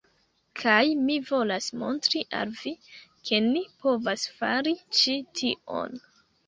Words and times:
Kaj 0.61 0.79
mi 1.09 1.17
volas 1.27 1.67
montri 1.83 2.23
al 2.39 2.55
vi, 2.63 2.73
ke 3.29 3.43
ni 3.51 3.65
povas 3.85 4.27
fari 4.41 4.79
ĉi 5.01 5.19
tion. 5.43 6.07